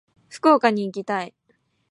[0.29, 1.35] 福岡に行きたい。